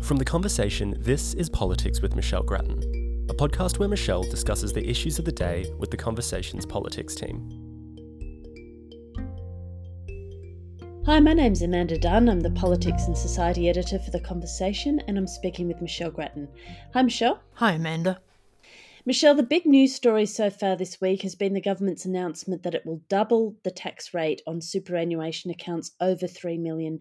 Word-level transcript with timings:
From 0.00 0.16
The 0.16 0.24
Conversation, 0.24 0.96
this 1.00 1.34
is 1.34 1.50
Politics 1.50 2.00
with 2.00 2.16
Michelle 2.16 2.42
Grattan, 2.42 2.78
a 3.28 3.34
podcast 3.34 3.78
where 3.78 3.88
Michelle 3.88 4.22
discusses 4.22 4.72
the 4.72 4.88
issues 4.88 5.18
of 5.18 5.24
the 5.24 5.32
day 5.32 5.70
with 5.78 5.90
The 5.90 5.96
Conversation's 5.96 6.64
politics 6.64 7.14
team. 7.14 7.50
Hi, 11.04 11.20
my 11.20 11.34
name's 11.34 11.62
Amanda 11.62 11.98
Dunn. 11.98 12.28
I'm 12.28 12.40
the 12.40 12.50
Politics 12.50 13.06
and 13.06 13.16
Society 13.16 13.68
Editor 13.68 13.98
for 13.98 14.10
The 14.10 14.20
Conversation, 14.20 15.00
and 15.08 15.18
I'm 15.18 15.26
speaking 15.26 15.68
with 15.68 15.82
Michelle 15.82 16.10
Grattan. 16.10 16.48
Hi, 16.94 17.02
Michelle. 17.02 17.40
Hi, 17.54 17.72
Amanda. 17.72 18.20
Michelle, 19.08 19.34
the 19.34 19.42
big 19.42 19.64
news 19.64 19.94
story 19.94 20.26
so 20.26 20.50
far 20.50 20.76
this 20.76 21.00
week 21.00 21.22
has 21.22 21.34
been 21.34 21.54
the 21.54 21.62
government's 21.62 22.04
announcement 22.04 22.62
that 22.62 22.74
it 22.74 22.84
will 22.84 23.00
double 23.08 23.56
the 23.64 23.70
tax 23.70 24.12
rate 24.12 24.42
on 24.46 24.60
superannuation 24.60 25.50
accounts 25.50 25.92
over 25.98 26.26
$3 26.26 26.60
million. 26.60 26.98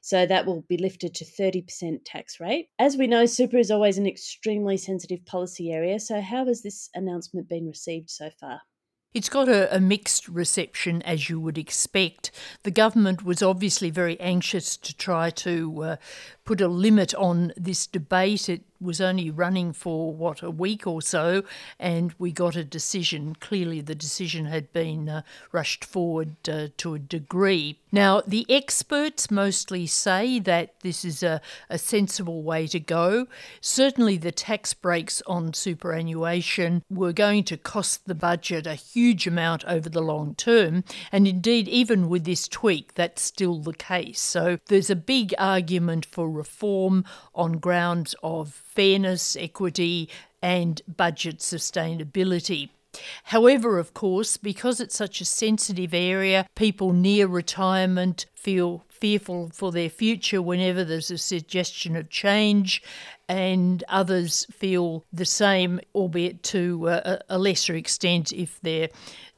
So 0.00 0.26
that 0.26 0.46
will 0.46 0.64
be 0.68 0.76
lifted 0.76 1.16
to 1.16 1.24
30% 1.24 2.02
tax 2.04 2.38
rate. 2.38 2.68
As 2.78 2.96
we 2.96 3.08
know, 3.08 3.26
super 3.26 3.56
is 3.56 3.72
always 3.72 3.98
an 3.98 4.06
extremely 4.06 4.76
sensitive 4.76 5.26
policy 5.26 5.72
area. 5.72 5.98
So, 5.98 6.20
how 6.20 6.46
has 6.46 6.62
this 6.62 6.88
announcement 6.94 7.48
been 7.48 7.66
received 7.66 8.10
so 8.10 8.30
far? 8.38 8.60
It's 9.14 9.30
got 9.30 9.48
a, 9.48 9.74
a, 9.74 9.80
mixed 9.80 10.28
reception, 10.28 11.00
as 11.02 11.30
you 11.30 11.40
would 11.40 11.56
expect. 11.56 12.30
The 12.62 12.70
government 12.70 13.24
was 13.24 13.42
obviously 13.42 13.88
very 13.88 14.20
anxious 14.20 14.76
to 14.76 14.94
try 14.94 15.30
to 15.30 15.82
uh, 15.82 15.96
put 16.48 16.62
a 16.62 16.66
limit 16.66 17.14
on 17.16 17.52
this 17.58 17.86
debate. 17.86 18.48
It 18.48 18.62
was 18.80 19.02
only 19.02 19.30
running 19.30 19.72
for, 19.74 20.14
what, 20.14 20.42
a 20.42 20.50
week 20.50 20.86
or 20.86 21.02
so, 21.02 21.42
and 21.78 22.14
we 22.18 22.32
got 22.32 22.56
a 22.56 22.64
decision. 22.64 23.34
Clearly, 23.34 23.82
the 23.82 23.94
decision 23.94 24.46
had 24.46 24.72
been 24.72 25.10
uh, 25.10 25.22
rushed 25.52 25.84
forward 25.84 26.36
uh, 26.48 26.68
to 26.78 26.94
a 26.94 26.98
degree. 26.98 27.78
Now, 27.90 28.22
the 28.26 28.46
experts 28.48 29.30
mostly 29.30 29.86
say 29.86 30.38
that 30.38 30.80
this 30.80 31.04
is 31.04 31.22
a, 31.22 31.40
a 31.68 31.76
sensible 31.76 32.42
way 32.42 32.66
to 32.68 32.80
go. 32.80 33.26
Certainly, 33.60 34.18
the 34.18 34.32
tax 34.32 34.72
breaks 34.72 35.20
on 35.26 35.52
superannuation 35.52 36.82
were 36.88 37.12
going 37.12 37.44
to 37.44 37.56
cost 37.56 38.06
the 38.06 38.14
budget 38.14 38.66
a 38.66 38.74
huge 38.74 39.26
amount 39.26 39.64
over 39.66 39.88
the 39.88 40.02
long 40.02 40.34
term, 40.34 40.84
and 41.10 41.26
indeed, 41.26 41.68
even 41.68 42.08
with 42.08 42.24
this 42.24 42.48
tweak, 42.48 42.94
that's 42.94 43.20
still 43.20 43.58
the 43.58 43.74
case. 43.74 44.20
So, 44.20 44.58
there's 44.66 44.90
a 44.90 44.96
big 44.96 45.34
argument 45.36 46.06
for 46.06 46.37
reform 46.38 47.04
on 47.34 47.58
grounds 47.58 48.14
of 48.22 48.54
fairness, 48.54 49.36
equity, 49.36 50.08
and 50.40 50.80
budget 50.88 51.38
sustainability. 51.38 52.70
However, 53.24 53.78
of 53.78 53.92
course, 53.92 54.36
because 54.36 54.80
it's 54.80 54.96
such 54.96 55.20
a 55.20 55.24
sensitive 55.24 55.92
area, 55.92 56.46
people 56.54 56.92
near 56.92 57.26
retirement 57.26 58.26
feel 58.34 58.84
fearful 58.88 59.50
for 59.52 59.70
their 59.70 59.90
future 59.90 60.42
whenever 60.42 60.84
there's 60.84 61.10
a 61.10 61.18
suggestion 61.18 61.94
of 61.96 62.08
change, 62.08 62.82
and 63.28 63.84
others 63.88 64.46
feel 64.50 65.04
the 65.12 65.24
same, 65.24 65.80
albeit 65.94 66.42
to 66.42 66.88
a, 66.88 67.20
a 67.28 67.38
lesser 67.38 67.74
extent 67.74 68.32
if 68.32 68.58
they're 68.62 68.88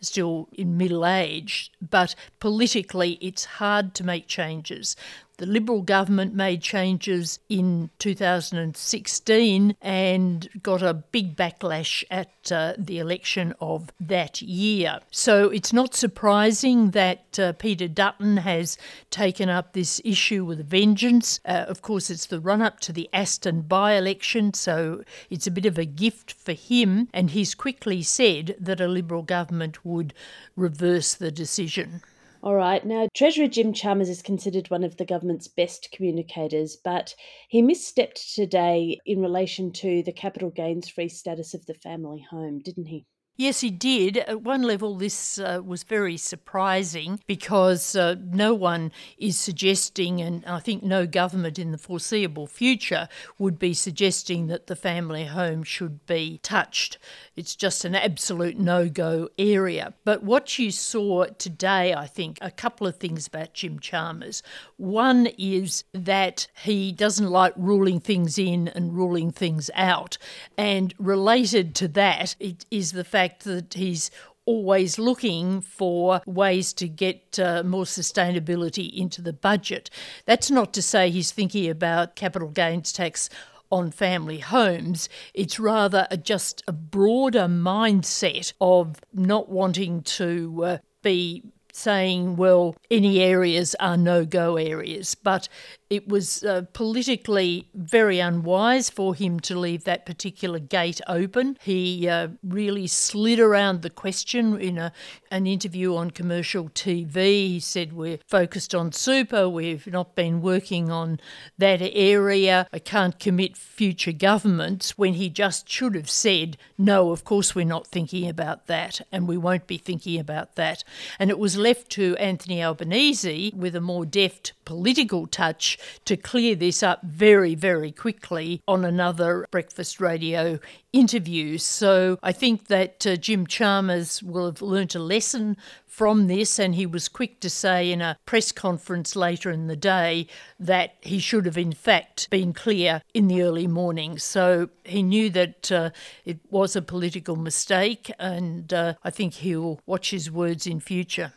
still 0.00 0.48
in 0.52 0.76
middle 0.76 1.04
age. 1.04 1.72
But 1.90 2.14
politically, 2.38 3.18
it's 3.20 3.44
hard 3.44 3.94
to 3.96 4.04
make 4.04 4.28
changes. 4.28 4.96
The 5.40 5.46
Liberal 5.46 5.80
government 5.80 6.34
made 6.34 6.60
changes 6.60 7.38
in 7.48 7.88
2016 7.98 9.74
and 9.80 10.48
got 10.62 10.82
a 10.82 10.92
big 10.92 11.34
backlash 11.34 12.04
at 12.10 12.52
uh, 12.52 12.74
the 12.76 12.98
election 12.98 13.54
of 13.58 13.90
that 13.98 14.42
year. 14.42 15.00
So 15.10 15.48
it's 15.48 15.72
not 15.72 15.94
surprising 15.94 16.90
that 16.90 17.38
uh, 17.38 17.54
Peter 17.54 17.88
Dutton 17.88 18.36
has 18.36 18.76
taken 19.08 19.48
up 19.48 19.72
this 19.72 19.98
issue 20.04 20.44
with 20.44 20.60
a 20.60 20.62
vengeance. 20.62 21.40
Uh, 21.46 21.64
of 21.66 21.80
course, 21.80 22.10
it's 22.10 22.26
the 22.26 22.38
run 22.38 22.60
up 22.60 22.78
to 22.80 22.92
the 22.92 23.08
Aston 23.14 23.62
by 23.62 23.94
election, 23.94 24.52
so 24.52 25.02
it's 25.30 25.46
a 25.46 25.50
bit 25.50 25.64
of 25.64 25.78
a 25.78 25.86
gift 25.86 26.32
for 26.32 26.52
him. 26.52 27.08
And 27.14 27.30
he's 27.30 27.54
quickly 27.54 28.02
said 28.02 28.56
that 28.60 28.78
a 28.78 28.88
Liberal 28.88 29.22
government 29.22 29.86
would 29.86 30.12
reverse 30.54 31.14
the 31.14 31.30
decision. 31.30 32.02
All 32.42 32.54
right. 32.54 32.84
Now, 32.84 33.08
Treasurer 33.14 33.48
Jim 33.48 33.72
Chalmers 33.72 34.08
is 34.08 34.22
considered 34.22 34.70
one 34.70 34.84
of 34.84 34.96
the 34.96 35.04
government's 35.04 35.48
best 35.48 35.90
communicators, 35.92 36.76
but 36.76 37.14
he 37.48 37.62
misstepped 37.62 38.34
today 38.34 38.98
in 39.04 39.20
relation 39.20 39.72
to 39.72 40.02
the 40.02 40.12
capital 40.12 40.50
gains 40.50 40.88
free 40.88 41.08
status 41.08 41.54
of 41.54 41.66
the 41.66 41.74
family 41.74 42.20
home, 42.30 42.58
didn't 42.58 42.86
he? 42.86 43.06
Yes, 43.40 43.62
he 43.62 43.70
did. 43.70 44.18
At 44.18 44.42
one 44.42 44.60
level, 44.60 44.96
this 44.96 45.38
uh, 45.38 45.62
was 45.64 45.82
very 45.82 46.18
surprising 46.18 47.20
because 47.26 47.96
uh, 47.96 48.16
no 48.22 48.52
one 48.52 48.92
is 49.16 49.38
suggesting, 49.38 50.20
and 50.20 50.44
I 50.44 50.60
think 50.60 50.82
no 50.82 51.06
government 51.06 51.58
in 51.58 51.72
the 51.72 51.78
foreseeable 51.78 52.46
future 52.46 53.08
would 53.38 53.58
be 53.58 53.72
suggesting 53.72 54.48
that 54.48 54.66
the 54.66 54.76
family 54.76 55.24
home 55.24 55.62
should 55.62 56.04
be 56.04 56.38
touched. 56.42 56.98
It's 57.34 57.56
just 57.56 57.86
an 57.86 57.94
absolute 57.94 58.58
no 58.58 58.90
go 58.90 59.30
area. 59.38 59.94
But 60.04 60.22
what 60.22 60.58
you 60.58 60.70
saw 60.70 61.24
today, 61.24 61.94
I 61.94 62.08
think, 62.08 62.36
a 62.42 62.50
couple 62.50 62.86
of 62.86 62.98
things 62.98 63.26
about 63.26 63.54
Jim 63.54 63.78
Chalmers. 63.78 64.42
One 64.76 65.28
is 65.38 65.84
that 65.94 66.46
he 66.62 66.92
doesn't 66.92 67.30
like 67.30 67.54
ruling 67.56 68.00
things 68.00 68.38
in 68.38 68.68
and 68.68 68.94
ruling 68.94 69.30
things 69.30 69.70
out. 69.72 70.18
And 70.58 70.92
related 70.98 71.74
to 71.76 71.88
that, 71.88 72.36
it 72.38 72.66
is 72.70 72.92
the 72.92 73.02
fact 73.02 73.29
fact 73.30 73.44
that 73.44 73.74
he's 73.74 74.10
always 74.44 74.98
looking 74.98 75.60
for 75.60 76.20
ways 76.26 76.72
to 76.72 76.88
get 76.88 77.38
uh, 77.38 77.62
more 77.62 77.84
sustainability 77.84 78.92
into 78.92 79.22
the 79.22 79.32
budget. 79.32 79.88
That's 80.24 80.50
not 80.50 80.72
to 80.74 80.82
say 80.82 81.10
he's 81.10 81.30
thinking 81.30 81.70
about 81.70 82.16
capital 82.16 82.48
gains 82.48 82.92
tax 82.92 83.30
on 83.70 83.92
family 83.92 84.40
homes. 84.40 85.08
It's 85.34 85.60
rather 85.60 86.08
a, 86.10 86.16
just 86.16 86.64
a 86.66 86.72
broader 86.72 87.46
mindset 87.46 88.52
of 88.60 88.96
not 89.12 89.48
wanting 89.48 90.02
to 90.02 90.64
uh, 90.64 90.78
be 91.02 91.44
saying, 91.80 92.36
well, 92.36 92.76
any 92.90 93.20
areas 93.20 93.74
are 93.80 93.96
no 93.96 94.24
go 94.24 94.56
areas. 94.56 95.14
But 95.14 95.48
it 95.90 96.06
was 96.06 96.44
uh, 96.44 96.62
politically 96.72 97.68
very 97.74 98.20
unwise 98.20 98.88
for 98.88 99.12
him 99.12 99.40
to 99.40 99.58
leave 99.58 99.82
that 99.84 100.06
particular 100.06 100.60
gate 100.60 101.00
open. 101.08 101.58
He 101.60 102.08
uh, 102.08 102.28
really 102.44 102.86
slid 102.86 103.40
around 103.40 103.82
the 103.82 103.90
question 103.90 104.58
in 104.60 104.78
a, 104.78 104.92
an 105.32 105.48
interview 105.48 105.96
on 105.96 106.12
commercial 106.12 106.68
TV. 106.68 107.14
He 107.48 107.60
said, 107.60 107.92
We're 107.92 108.20
focused 108.28 108.72
on 108.72 108.92
super, 108.92 109.48
we've 109.48 109.86
not 109.88 110.14
been 110.14 110.40
working 110.40 110.92
on 110.92 111.18
that 111.58 111.80
area. 111.82 112.68
I 112.72 112.78
can't 112.78 113.18
commit 113.18 113.56
future 113.56 114.12
governments 114.12 114.96
when 114.96 115.14
he 115.14 115.28
just 115.28 115.68
should 115.68 115.96
have 115.96 116.10
said, 116.10 116.56
No, 116.78 117.10
of 117.10 117.24
course 117.24 117.56
we're 117.56 117.64
not 117.64 117.88
thinking 117.88 118.28
about 118.28 118.68
that, 118.68 119.00
and 119.10 119.26
we 119.26 119.36
won't 119.36 119.66
be 119.66 119.78
thinking 119.78 120.20
about 120.20 120.54
that. 120.54 120.84
And 121.18 121.30
it 121.30 121.38
was 121.38 121.56
left 121.56 121.69
to 121.90 122.16
Anthony 122.16 122.62
Albanese 122.62 123.52
with 123.54 123.76
a 123.76 123.80
more 123.80 124.04
deft 124.04 124.52
political 124.64 125.26
touch 125.26 125.78
to 126.04 126.16
clear 126.16 126.54
this 126.54 126.82
up 126.82 127.02
very, 127.02 127.54
very 127.54 127.92
quickly 127.92 128.62
on 128.68 128.84
another 128.84 129.46
breakfast 129.50 130.00
radio 130.00 130.58
interview. 130.92 131.58
So 131.58 132.18
I 132.22 132.32
think 132.32 132.66
that 132.68 133.06
uh, 133.06 133.16
Jim 133.16 133.46
Chalmers 133.46 134.22
will 134.22 134.46
have 134.46 134.62
learnt 134.62 134.94
a 134.94 134.98
lesson 134.98 135.56
from 135.86 136.28
this, 136.28 136.58
and 136.58 136.74
he 136.74 136.86
was 136.86 137.08
quick 137.08 137.40
to 137.40 137.50
say 137.50 137.90
in 137.90 138.00
a 138.00 138.16
press 138.24 138.52
conference 138.52 139.16
later 139.16 139.50
in 139.50 139.66
the 139.66 139.76
day 139.76 140.26
that 140.58 140.94
he 141.00 141.18
should 141.18 141.46
have, 141.46 141.58
in 141.58 141.72
fact, 141.72 142.30
been 142.30 142.52
clear 142.52 143.02
in 143.12 143.28
the 143.28 143.42
early 143.42 143.66
morning. 143.66 144.18
So 144.18 144.70
he 144.84 145.02
knew 145.02 145.30
that 145.30 145.72
uh, 145.72 145.90
it 146.24 146.38
was 146.50 146.76
a 146.76 146.82
political 146.82 147.36
mistake, 147.36 148.10
and 148.18 148.72
uh, 148.72 148.94
I 149.02 149.10
think 149.10 149.34
he'll 149.34 149.80
watch 149.84 150.10
his 150.10 150.30
words 150.30 150.66
in 150.66 150.80
future. 150.80 151.32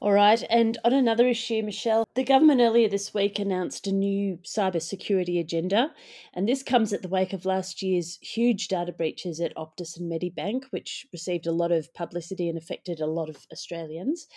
All 0.00 0.12
right, 0.12 0.44
and 0.48 0.78
on 0.84 0.92
another 0.92 1.26
issue, 1.26 1.60
Michelle, 1.60 2.06
the 2.14 2.22
government 2.22 2.60
earlier 2.60 2.88
this 2.88 3.12
week 3.12 3.40
announced 3.40 3.88
a 3.88 3.92
new 3.92 4.38
cybersecurity 4.44 5.40
agenda, 5.40 5.92
and 6.32 6.48
this 6.48 6.62
comes 6.62 6.92
at 6.92 7.02
the 7.02 7.08
wake 7.08 7.32
of 7.32 7.44
last 7.44 7.82
year's 7.82 8.16
huge 8.22 8.68
data 8.68 8.92
breaches 8.92 9.40
at 9.40 9.56
Optus 9.56 9.98
and 9.98 10.08
Medibank, 10.08 10.66
which 10.70 11.04
received 11.12 11.48
a 11.48 11.52
lot 11.52 11.72
of 11.72 11.92
publicity 11.94 12.48
and 12.48 12.56
affected 12.56 13.00
a 13.00 13.06
lot 13.06 13.28
of 13.28 13.44
Australians. 13.50 14.28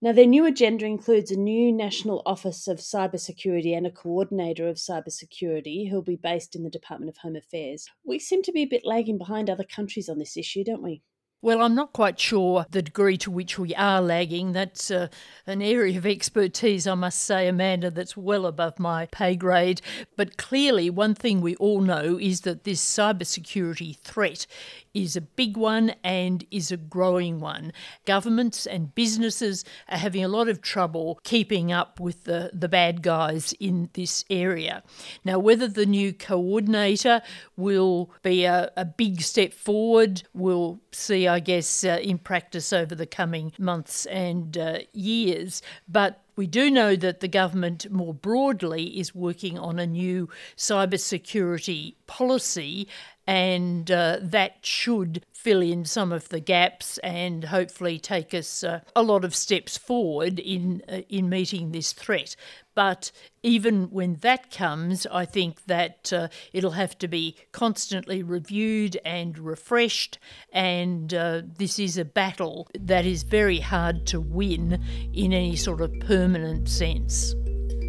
Now, 0.00 0.12
their 0.12 0.24
new 0.24 0.46
agenda 0.46 0.86
includes 0.86 1.30
a 1.30 1.36
new 1.36 1.74
National 1.74 2.22
Office 2.24 2.66
of 2.66 2.78
Cybersecurity 2.78 3.76
and 3.76 3.86
a 3.86 3.90
coordinator 3.90 4.66
of 4.66 4.76
cybersecurity 4.76 5.90
who'll 5.90 6.00
be 6.00 6.16
based 6.16 6.56
in 6.56 6.62
the 6.62 6.70
Department 6.70 7.10
of 7.10 7.18
Home 7.18 7.36
Affairs. 7.36 7.86
We 8.02 8.18
seem 8.18 8.42
to 8.44 8.52
be 8.52 8.62
a 8.62 8.66
bit 8.66 8.86
lagging 8.86 9.18
behind 9.18 9.50
other 9.50 9.64
countries 9.64 10.08
on 10.08 10.18
this 10.18 10.38
issue, 10.38 10.64
don't 10.64 10.82
we? 10.82 11.02
Well, 11.46 11.62
I'm 11.62 11.76
not 11.76 11.92
quite 11.92 12.18
sure 12.18 12.66
the 12.70 12.82
degree 12.82 13.16
to 13.18 13.30
which 13.30 13.56
we 13.56 13.72
are 13.76 14.00
lagging. 14.00 14.50
That's 14.50 14.90
uh, 14.90 15.06
an 15.46 15.62
area 15.62 15.96
of 15.96 16.04
expertise, 16.04 16.88
I 16.88 16.94
must 16.94 17.22
say, 17.22 17.46
Amanda, 17.46 17.88
that's 17.88 18.16
well 18.16 18.46
above 18.46 18.80
my 18.80 19.06
pay 19.12 19.36
grade. 19.36 19.80
But 20.16 20.38
clearly, 20.38 20.90
one 20.90 21.14
thing 21.14 21.40
we 21.40 21.54
all 21.54 21.82
know 21.82 22.18
is 22.18 22.40
that 22.40 22.64
this 22.64 22.84
cybersecurity 22.84 23.96
threat 23.98 24.48
is 24.92 25.14
a 25.14 25.20
big 25.20 25.56
one 25.56 25.90
and 26.02 26.44
is 26.50 26.72
a 26.72 26.76
growing 26.76 27.38
one. 27.38 27.72
Governments 28.06 28.66
and 28.66 28.92
businesses 28.96 29.64
are 29.88 29.98
having 29.98 30.24
a 30.24 30.28
lot 30.28 30.48
of 30.48 30.62
trouble 30.62 31.20
keeping 31.22 31.70
up 31.70 32.00
with 32.00 32.24
the, 32.24 32.50
the 32.54 32.68
bad 32.68 33.02
guys 33.02 33.54
in 33.60 33.88
this 33.92 34.24
area. 34.30 34.82
Now, 35.24 35.38
whether 35.38 35.68
the 35.68 35.86
new 35.86 36.12
coordinator 36.12 37.22
will 37.56 38.10
be 38.22 38.46
a, 38.46 38.72
a 38.76 38.84
big 38.84 39.20
step 39.20 39.52
forward, 39.52 40.24
we'll 40.34 40.80
see, 40.90 41.28
I 41.36 41.40
guess, 41.40 41.84
uh, 41.84 41.98
in 42.02 42.16
practice 42.16 42.72
over 42.72 42.94
the 42.94 43.04
coming 43.04 43.52
months 43.58 44.06
and 44.06 44.56
uh, 44.56 44.78
years. 44.94 45.60
But 45.86 46.22
we 46.34 46.46
do 46.46 46.70
know 46.70 46.96
that 46.96 47.20
the 47.20 47.28
government 47.28 47.90
more 47.90 48.14
broadly 48.14 48.98
is 48.98 49.14
working 49.14 49.58
on 49.58 49.78
a 49.78 49.86
new 49.86 50.30
cybersecurity 50.56 51.96
policy, 52.06 52.88
and 53.26 53.90
uh, 53.90 54.18
that 54.20 54.64
should 54.64 55.24
fill 55.32 55.60
in 55.60 55.84
some 55.84 56.12
of 56.12 56.28
the 56.28 56.40
gaps 56.40 56.98
and 56.98 57.44
hopefully 57.44 57.98
take 57.98 58.34
us 58.34 58.64
uh, 58.64 58.80
a 58.94 59.02
lot 59.02 59.24
of 59.24 59.34
steps 59.34 59.76
forward 59.76 60.38
in 60.38 60.82
uh, 60.88 61.02
in 61.08 61.28
meeting 61.28 61.72
this 61.72 61.92
threat. 61.92 62.36
But 62.74 63.10
even 63.42 63.90
when 63.90 64.16
that 64.16 64.50
comes, 64.50 65.06
I 65.06 65.24
think 65.24 65.64
that 65.66 66.12
uh, 66.12 66.28
it'll 66.52 66.72
have 66.72 66.98
to 66.98 67.08
be 67.08 67.36
constantly 67.52 68.22
reviewed 68.22 68.98
and 69.04 69.38
refreshed, 69.38 70.18
and 70.52 71.14
uh, 71.14 71.42
this 71.58 71.78
is 71.78 71.96
a 71.96 72.04
battle 72.04 72.68
that 72.78 73.06
is 73.06 73.22
very 73.22 73.60
hard 73.60 74.06
to 74.08 74.20
win 74.20 74.82
in 75.14 75.32
any 75.32 75.56
sort 75.56 75.80
of 75.80 75.92
permanent 76.00 76.68
sense. 76.68 77.34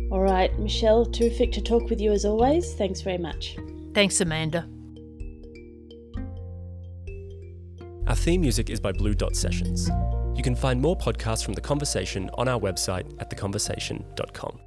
All 0.10 0.22
right, 0.22 0.58
Michelle, 0.58 1.06
terrific 1.06 1.52
to 1.54 1.62
talk 1.62 1.90
with 1.90 2.00
you 2.00 2.14
as 2.14 2.24
always. 2.24 2.74
Thanks 2.76 3.02
very 3.02 3.18
much. 3.18 3.58
Thanks, 3.94 4.22
Amanda. 4.22 4.70
Our 8.08 8.16
theme 8.16 8.40
music 8.40 8.70
is 8.70 8.80
by 8.80 8.94
Blue 8.94 9.14
Dot 9.14 9.36
Sessions. 9.36 9.90
You 10.34 10.42
can 10.42 10.56
find 10.56 10.82
more 10.82 10.96
podcasts 10.96 11.44
from 11.44 11.56
The 11.56 11.62
Conversation 11.62 12.30
on 12.36 12.48
our 12.48 12.58
website 12.58 13.06
at 13.20 13.30
theconversation.com. 13.30 14.67